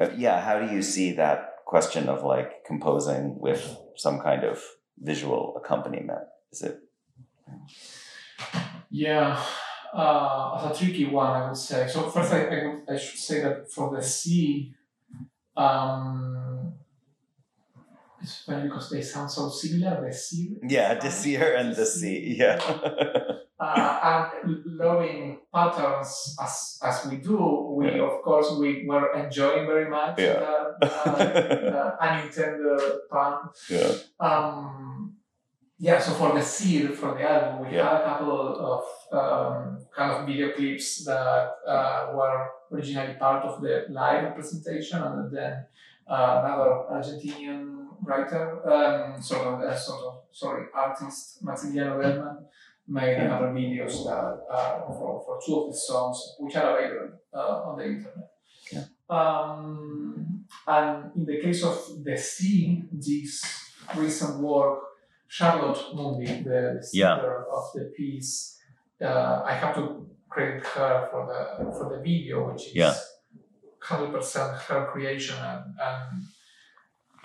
[0.00, 4.62] uh, yeah, how do you see that question of like composing with some kind of
[4.98, 6.24] visual accompaniment?
[6.52, 6.78] Is it,
[8.90, 9.42] Yeah,
[9.94, 11.86] uh, as a tricky one, I would say.
[11.88, 14.74] So first, I, I, would, I should say that for the sea,
[15.56, 16.74] um,
[18.20, 20.04] it's funny because they sound so similar.
[20.04, 20.56] The sea.
[20.68, 22.58] yeah, the Decir and the sea, yeah.
[23.56, 27.38] Uh, and loving patterns as as we do,
[27.78, 28.02] we Yeah.
[28.02, 30.40] of course we were enjoying very much Yeah.
[30.40, 31.10] that uh,
[31.78, 33.48] uh, unintended pun.
[33.70, 33.92] yeah.
[34.20, 34.93] Um,
[35.78, 37.88] yeah, so for the seed, for the album, we Yeah.
[37.88, 38.30] had a couple
[38.72, 45.02] of um, kind of video clips that uh, were originally part of the live presentation,
[45.02, 45.66] and then
[46.08, 52.38] uh, another Argentinian writer, um, sort of, uh, sort of, sorry, artist, Maximiliano Bellman,
[52.86, 56.78] made a couple of videos that uh, for, for two of the songs, which are
[56.78, 58.30] available uh, on the internet.
[58.72, 58.84] Yeah.
[59.08, 63.42] Um, and in the case of the sea, this
[63.96, 64.80] recent work,
[65.36, 67.16] Charlotte Mundy, the, the Yeah.
[67.16, 68.56] singer of the piece,
[69.02, 71.40] uh, I have to credit her for the
[71.76, 72.94] for the video, which is Yeah.
[73.90, 76.22] hundred percent her creation, and, and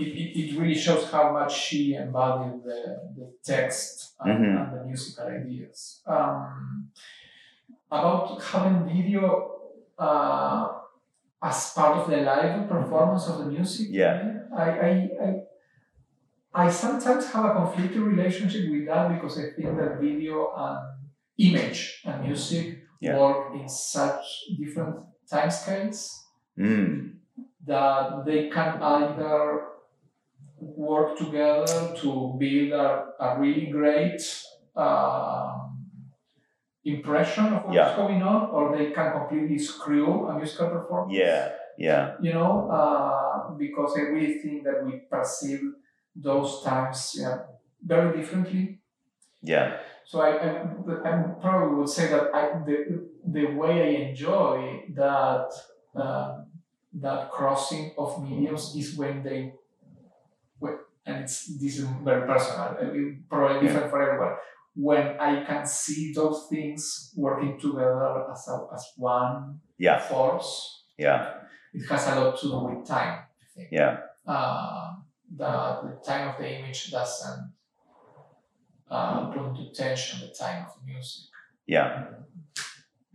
[0.04, 2.80] it, it, it really shows how much she embodied the,
[3.18, 4.54] the text and, Mhm.
[4.60, 6.02] and the musical ideas.
[6.08, 6.90] Um,
[7.92, 9.22] about having video
[10.00, 10.64] uh,
[11.50, 14.16] as part of the live performance of the music, Yeah.
[14.66, 14.92] I, I,
[15.26, 15.30] I
[16.54, 20.80] I sometimes have a conflicting relationship with that because I think that video and
[21.38, 23.18] image and music Yeah.
[23.18, 24.26] work in such
[24.60, 24.96] different
[25.30, 26.26] time scales
[26.58, 27.20] Mm.
[27.66, 29.64] that they can either
[30.60, 34.22] work together to build a, a really great
[34.76, 35.76] um,
[36.84, 37.96] impression of what's Yeah.
[37.96, 41.18] going on, or they can completely screw a musical performance.
[41.18, 41.52] Yeah.
[41.78, 42.16] Yeah.
[42.22, 45.62] You know, uh, because I really think that we perceive
[46.22, 47.38] those times yeah,
[47.86, 48.80] very differently.
[49.42, 49.78] Yeah.
[50.06, 50.62] So I, I,
[51.06, 55.50] I probably would say that I, the, the way I enjoy that
[55.96, 56.46] um,
[56.94, 59.54] that crossing of mediums is when they,
[60.58, 62.76] when, and it's this is very personal,
[63.30, 64.36] probably different for everyone.
[64.76, 70.00] When I can see those things working together as a, as one Yeah.
[70.00, 71.34] force, Yeah.
[71.74, 73.20] it has a lot to do with time.
[73.20, 73.70] I think.
[73.72, 73.98] Yeah.
[74.26, 74.94] Uh,
[75.36, 75.46] the,
[75.84, 77.54] the time of the image doesn't
[78.90, 81.26] uh, put into tension the time of the music.
[81.68, 82.08] Yeah.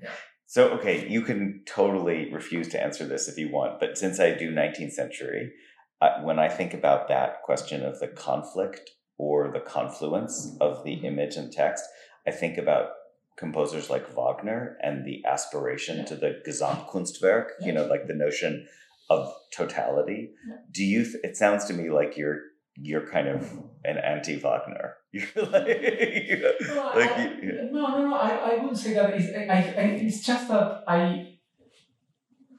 [0.01, 0.11] Yeah.
[0.47, 4.33] So, okay, you can totally refuse to answer this if you want, but since I
[4.35, 5.53] do 19th century,
[6.01, 10.95] uh, when I think about that question of the conflict or the confluence of the
[10.95, 11.85] image and text,
[12.27, 12.91] I think about
[13.37, 16.05] composers like Wagner and the aspiration Yeah.
[16.05, 18.69] to the Gesamtkunstwerk, you know, like the notion
[19.11, 20.31] of totality.
[20.49, 20.57] Yeah.
[20.73, 22.41] Do you, th- it sounds to me like you're,
[22.77, 23.43] you're kind of
[23.85, 24.95] an anti-Wagner.
[25.15, 28.15] You're like, you know, No, like I, you- no, no, no.
[28.17, 29.15] I, I wouldn't say that.
[29.15, 31.39] It's, I, I, it's just that I,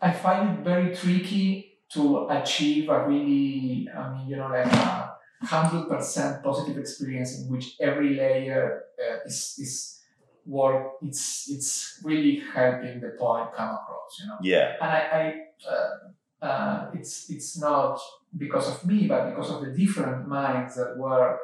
[0.02, 5.16] I find it very tricky to achieve a really, I mean, you know, like a
[5.42, 10.02] hundred percent positive experience in which every layer uh, is is
[10.46, 10.94] work.
[11.02, 14.18] It's it's really helping the point come across.
[14.22, 14.38] You know.
[14.42, 15.90] yeah, and I, I uh,
[16.46, 18.00] uh, it's it's not
[18.38, 21.40] because of me, but because of the different minds that were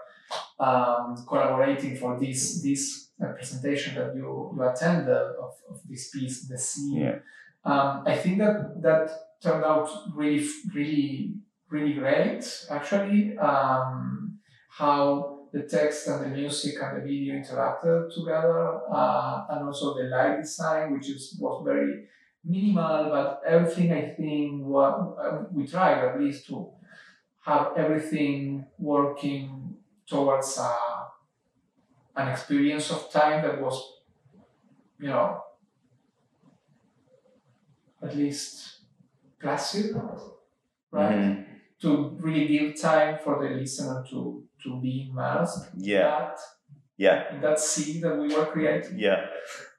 [0.60, 5.10] um, collaborating for this this uh, presentation that you you attended
[5.46, 7.02] of, of this piece, the scene.
[7.02, 7.20] Yeah.
[7.64, 9.12] Um, I think that that
[9.42, 11.36] turned out really really
[11.70, 12.44] really great.
[12.70, 19.66] Actually, um, how the text and the music and the video interacted together, uh, and
[19.66, 22.08] also the light design, which is was very
[22.44, 26.70] minimal, but everything I think what uh, we tried at least to
[27.42, 29.76] have everything working
[30.08, 31.06] towards uh,
[32.16, 34.00] an experience of time that was,
[35.00, 35.42] you know,
[38.02, 38.82] at least
[39.40, 39.96] placid,
[40.92, 41.16] right?
[41.16, 41.46] Mhm.
[41.82, 46.40] To really give time for the listener to to be immersed yeah, in that.
[46.98, 49.00] Yeah, in that scene that we were creating.
[49.00, 49.26] Yeah,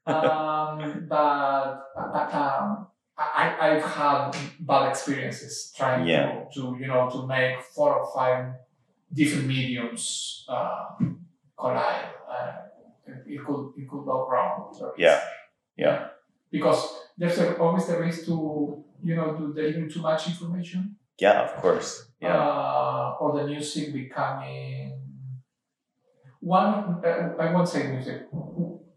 [0.06, 1.84] um, but
[2.34, 2.86] um,
[3.16, 6.44] I, I've had bad experiences trying Yeah.
[6.54, 8.54] to, to, you know, to make four or five
[9.12, 10.86] different mediums uh,
[11.58, 12.08] collide.
[12.28, 12.52] Uh,
[13.26, 14.74] it, could it could go wrong.
[14.96, 15.20] Yeah.
[15.76, 16.08] Yeah.
[16.50, 16.80] Because
[17.16, 20.96] there's a, always the risk to you know to deliver too much information.
[21.18, 21.42] yeah.
[21.42, 22.08] Of course.
[22.20, 24.94] Yeah, Uh, or the music becoming
[26.40, 27.02] one.
[27.04, 28.28] Uh, I won't say music.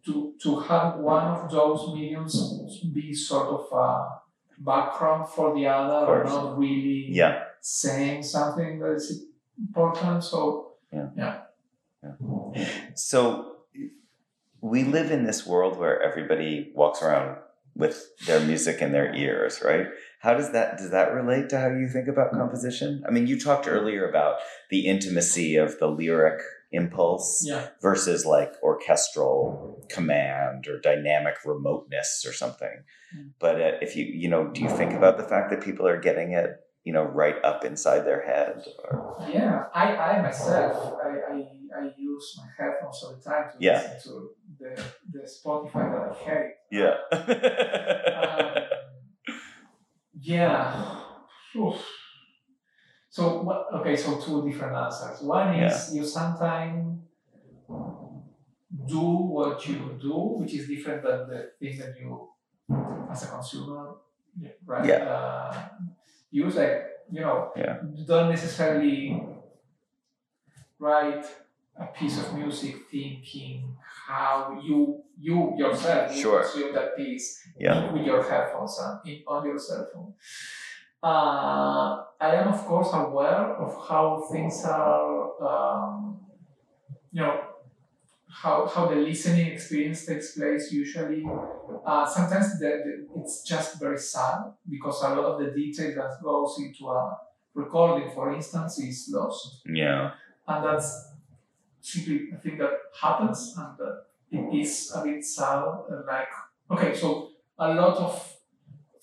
[0.05, 4.21] To to have one of those mediums be sort of a
[4.59, 9.25] background for the other, or not really yeah, saying something that is
[9.57, 10.23] important.
[10.23, 11.09] So yeah.
[11.17, 12.67] Yeah.
[12.93, 13.55] So
[14.61, 17.37] we live in this world where everybody walks around
[17.75, 19.87] with their music in their ears, right?
[20.21, 23.03] How does that does that relate to how you think about composition?
[23.07, 24.37] I mean, you talked earlier about
[24.69, 26.41] the intimacy of the lyric
[26.71, 32.83] impulse yeah, versus like orchestral command or dynamic remoteness or something.
[33.15, 33.31] Mm.
[33.39, 35.99] But uh, if you you know, do you think about the fact that people are
[35.99, 36.49] getting it,
[36.83, 38.63] you know, right up inside their head?
[38.83, 39.63] Or yeah.
[39.73, 41.37] I, I myself I, I,
[41.81, 43.81] I use my headphones all the time to Yeah.
[43.95, 46.53] listen to the, the Spotify that I hate.
[46.71, 46.95] yeah,
[48.57, 48.63] Um,
[50.19, 51.01] yeah.
[51.55, 51.85] Oof.
[53.15, 53.67] So what?
[53.79, 55.21] Okay, so two different answers.
[55.21, 56.99] One is you sometimes
[58.85, 58.99] do
[59.35, 62.27] what you do, which is different than the thing that you,
[63.09, 63.93] as a consumer,
[64.65, 64.85] right?
[64.85, 65.05] Yeah.
[65.15, 65.63] Uh,
[66.29, 67.77] use like you know, Yeah.
[67.95, 69.23] you don't necessarily
[70.77, 71.25] write
[71.79, 76.41] a piece of music thinking how you you yourself Sure.
[76.43, 80.13] consume that piece yeah, with your headphones on, in, on your cell phone.
[81.03, 86.19] Uh, I am, of course, aware of how things are, um,
[87.11, 87.41] you know,
[88.27, 91.23] how, how the listening experience takes place usually.
[91.85, 96.21] Uh, sometimes the, the, it's just very sad because a lot of the detail that
[96.23, 97.17] goes into a
[97.53, 99.61] recording, for instance, is lost.
[99.65, 100.11] yeah,
[100.47, 101.11] and that's
[101.81, 105.59] simply a thing that happens, and that it is a bit sad.
[105.63, 106.27] uh, Like,
[106.71, 107.29] okay, so
[107.59, 108.34] a lot of,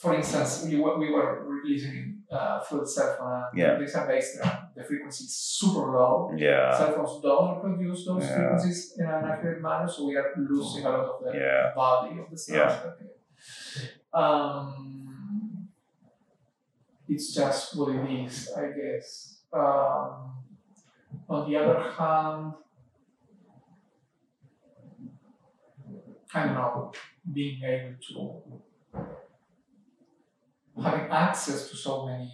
[0.03, 3.79] for instance, we were, we were listening uh, the cell phone, and Yeah.
[3.95, 4.57] a bass drum.
[4.75, 6.33] The frequency is super low.
[6.37, 6.77] Yeah.
[6.77, 8.35] Cell phones don't reproduce those Yeah.
[8.37, 11.73] frequencies in an accurate manner, so we are losing a lot of the Yeah.
[11.77, 12.59] body of the sound.
[12.59, 14.21] Yeah.
[14.21, 15.69] Um,
[17.09, 19.43] it's just what it is, I guess.
[19.53, 20.43] Um,
[21.29, 22.55] on the other hand,
[26.35, 26.93] I don't know,
[27.33, 28.63] being able to
[31.13, 32.31] access to so many.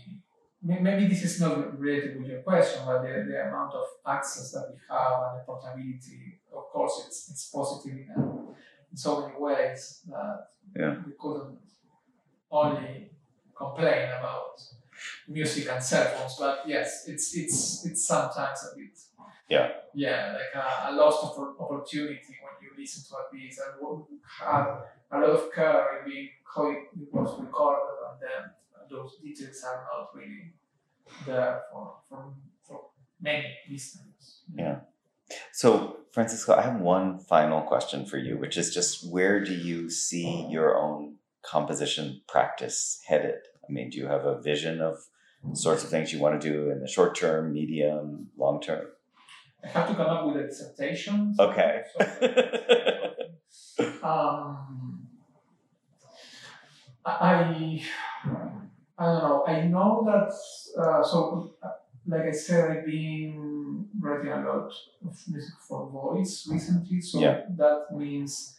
[0.63, 4.67] Maybe this is not related with your question, but the, the amount of access that
[4.73, 8.47] we have and the portability, of course, it's it's positive in,
[8.91, 10.97] in so many ways that Yeah.
[11.07, 11.59] we couldn't
[12.51, 13.11] only
[13.57, 14.61] complain about
[15.29, 18.99] music and cell phones, but yes, it's it's it's sometimes a bit
[19.49, 19.69] Yeah.
[19.95, 24.05] yeah like a, a lost oppor- opportunity when you listen to a piece and
[24.41, 24.67] had
[25.13, 28.43] a lot of care in being how it was recorded and then
[28.91, 30.53] those details are not really
[31.27, 32.33] there for for,
[32.67, 32.81] for
[33.21, 34.43] many listeners.
[34.55, 34.81] Yeah.
[35.53, 39.91] So, Francisco, I have one final question for you, which is just where do you
[39.91, 43.41] see your own composition practice headed?
[43.69, 44.97] I mean, do you have a vision of
[45.53, 48.87] sorts of things you want to do in the short term, medium, long term?
[49.63, 51.35] I have to come up with a dissertation.
[51.35, 51.83] so- Okay.
[53.51, 55.09] so- um,
[57.05, 57.83] I
[58.99, 59.45] I don't know.
[59.47, 60.33] I know that
[60.83, 61.69] uh, so uh,
[62.07, 64.73] like I said, I've been writing a lot
[65.07, 67.01] of music for voice recently.
[67.01, 67.43] So Yeah.
[67.57, 68.57] that means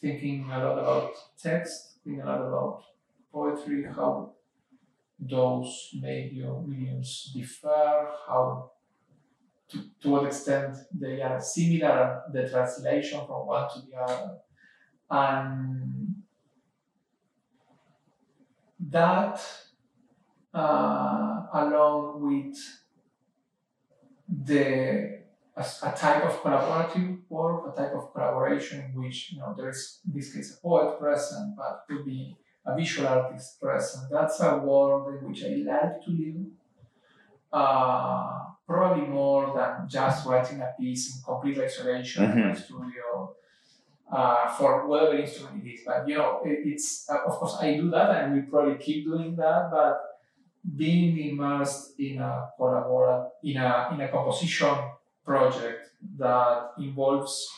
[0.00, 2.84] thinking a lot about text, thinking a lot about
[3.32, 4.32] poetry, how
[5.18, 8.70] those medium mediums differ, how
[9.68, 14.38] to, to what extent they are similar, the translation from one to the other.
[15.10, 16.22] And
[18.90, 19.40] that,
[20.54, 22.56] uh, along with
[24.28, 25.22] the
[25.54, 29.70] a, a type of collaborative work, a type of collaboration in which you know there
[29.70, 34.10] is in this case a poet present, but could be a visual artist present.
[34.10, 36.46] That's a world in which I like to live.
[37.52, 43.34] Uh, probably more than just writing a piece in complete isolation in my studio
[44.10, 45.80] uh, for whatever instrument it is.
[45.84, 49.04] But you know, it, it's uh, of course I do that, and we probably keep
[49.04, 49.70] doing that.
[49.70, 50.00] But
[50.76, 54.74] being immersed in a collabora in a in a composition
[55.24, 57.48] project that involves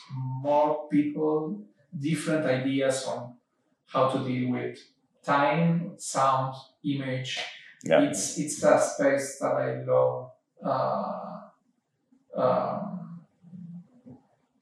[0.41, 1.63] more people,
[1.99, 3.33] different ideas on
[3.87, 4.77] how to deal with
[5.23, 7.39] time, sound, image.
[7.83, 8.01] Yeah.
[8.01, 10.31] It's it's a space that I love
[10.63, 11.41] uh,
[12.35, 13.21] um,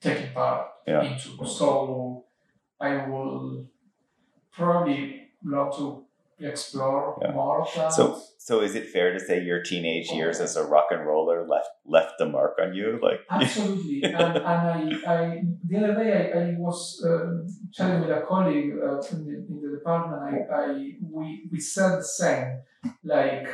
[0.00, 1.02] taking part Yeah.
[1.02, 1.46] into.
[1.46, 2.24] So
[2.80, 3.66] I will
[4.52, 6.03] probably love to
[6.40, 7.32] explore Yeah.
[7.32, 7.66] more.
[7.90, 11.46] So, so is it fair to say your teenage years as a rock and roller
[11.46, 12.98] left left the mark on you?
[13.02, 14.76] Like, Absolutely, and, and I,
[15.06, 19.34] I the other day I, I was uh, chatting with a colleague uh, in, the,
[19.48, 20.20] in the department.
[20.22, 22.58] I, I we, we said the same.
[23.02, 23.48] Like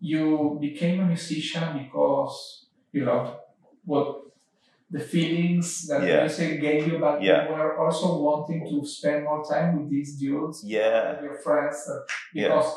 [0.00, 3.36] you became a musician because you loved
[3.84, 4.22] what
[4.90, 6.20] the feelings that Yeah.
[6.22, 7.44] music gave you, but Yeah.
[7.48, 11.22] you were also wanting to spend more time with these dudes, Yeah.
[11.22, 12.00] your friends, uh,
[12.34, 12.48] Yeah.
[12.48, 12.70] because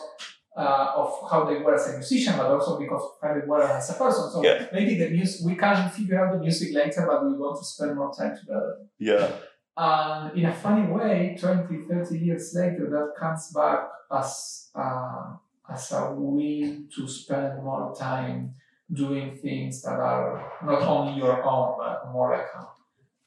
[0.55, 3.63] uh, of how they were as a musician, but also because of how they were
[3.63, 4.29] as a person.
[4.29, 4.67] So Yeah.
[4.71, 7.95] maybe the music we can figure out the music later, but we want to spend
[7.95, 8.77] more time together.
[8.99, 9.27] yeah,
[9.75, 15.33] And in a funny way, 20, 30 years later, that comes back as uh,
[15.67, 18.53] as a will to spend more time
[18.91, 22.47] doing things that are not only your own, but more like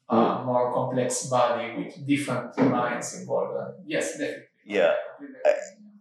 [0.09, 3.55] a, a more complex body with different minds involved.
[3.57, 4.43] And yes, definitely.
[4.65, 4.93] Yeah.
[5.45, 5.55] I-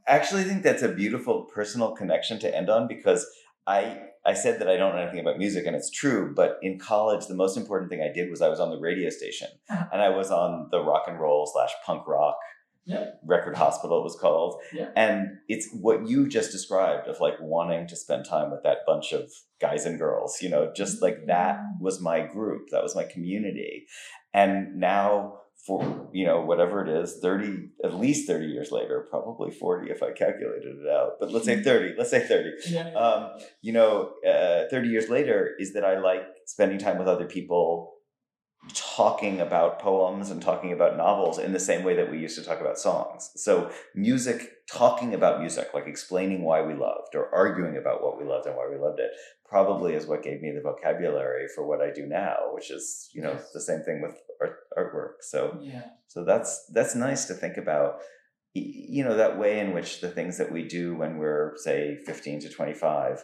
[0.09, 3.27] actually think that's a beautiful personal connection to end on because
[3.67, 6.79] I I said that I don't know anything about music and it's true, but in
[6.79, 9.85] college the most important thing I did was I was on the radio station Uh-huh.
[9.93, 12.37] and I was on the rock and roll slash punk rock
[12.87, 13.21] Yep.
[13.25, 14.61] record hospital it was called.
[14.73, 14.91] Yeah.
[14.97, 19.13] And it's what you just described of like wanting to spend time with that bunch
[19.13, 19.31] of
[19.61, 23.87] guys and girls, you know, just like that was my group, that was my community.
[24.33, 29.51] And now for you know whatever it is 30 at least 30 years later probably
[29.51, 32.95] 40 if i calculated it out but let's say 30 let's say 30 Yeah, yeah.
[32.97, 33.31] um,
[33.63, 37.95] you know uh, 30 years later is that i like spending time with other people
[38.75, 42.45] talking about poems and talking about novels in the same way that we used to
[42.45, 43.31] talk about songs.
[43.37, 48.25] So, music, talking about music, like explaining why we loved or arguing about what we
[48.25, 49.11] loved and why we loved it,
[49.49, 53.23] probably is what gave me the vocabulary for what I do now, which is, you
[53.23, 53.53] know, Yes.
[53.53, 55.23] the same thing with art, artwork.
[55.23, 55.83] So, Yeah.
[56.09, 58.01] so that's that's nice to think about
[58.59, 62.41] you know that way in which the things that we do when we're say 15
[62.41, 63.23] to 25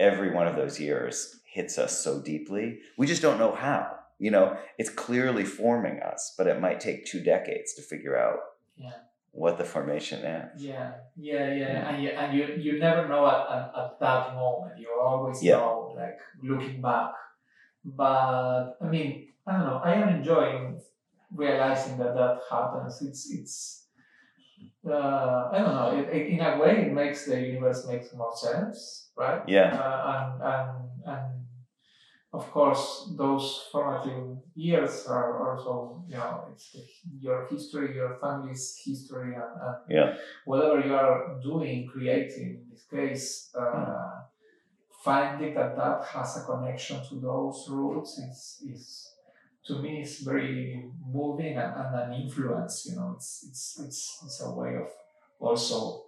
[0.00, 4.30] every one of those years hits us so deeply we just don't know how you
[4.30, 8.38] know it's clearly forming us but it might take two decades to figure out
[8.76, 8.92] Yeah.
[9.32, 13.42] what the formation is Yeah, yeah, yeah, and you, and you, you never know at,
[13.56, 14.78] at, at that moment.
[14.78, 15.56] You always Yeah.
[15.56, 17.12] know, like looking back.
[17.84, 19.80] But I mean, I don't know.
[19.82, 20.80] I am enjoying
[21.34, 23.02] realizing that that happens.
[23.02, 23.86] It's it's.
[24.86, 25.90] Uh, I don't know.
[25.98, 29.42] It, it, in a way, it makes the universe makes more sense, right?
[29.48, 30.70] yeah Uh, and and
[31.06, 31.41] and
[32.32, 36.74] of course, those formative years are also you know it's
[37.20, 40.14] your history, your family's history, and, and yeah
[40.44, 44.10] whatever you are doing, creating in this case, uh,
[45.04, 49.08] finding that that has a connection to those roots is, is
[49.66, 52.86] to me is very moving and, and an influence.
[52.88, 54.88] You know, it's it's it's it's a way of
[55.38, 56.04] also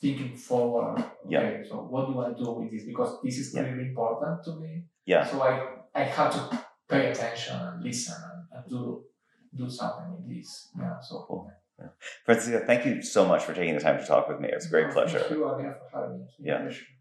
[0.00, 1.04] thinking forward.
[1.28, 1.62] Yeah.
[1.68, 2.84] So what do I do with this?
[2.84, 3.62] Because this is Yeah.
[3.62, 4.84] really important to me.
[5.06, 5.52] Yeah So I
[5.94, 6.40] I have to
[6.88, 8.80] pay attention and listen and, and do
[9.60, 10.68] do something with this.
[10.78, 11.00] Yeah.
[11.00, 11.50] So Cool.
[12.24, 14.66] francisco thank you so much for taking the time to talk with me it was
[14.66, 16.24] a great pleasure Thank you again for having me.
[16.24, 16.95] It's Yeah.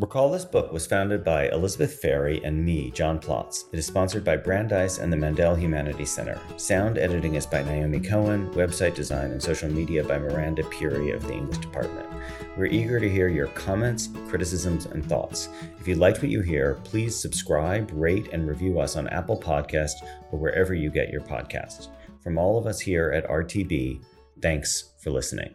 [0.00, 3.72] Recall This Book was founded by Elizabeth Ferry and me, John Plotz.
[3.72, 6.40] It is sponsored by Brandeis and the Mandel Humanities Center.
[6.56, 11.24] Sound editing is by Naomi Cohen, website design and social media by Miranda Puri of
[11.24, 12.08] the English department.
[12.56, 15.48] We're eager to hear your comments, criticisms, and thoughts.
[15.78, 20.04] If you liked what you hear, please subscribe, rate, and review us on Apple Podcasts
[20.32, 21.86] or wherever you get your podcasts.
[22.20, 24.02] From all of us here at RTB,
[24.42, 25.54] thanks for listening.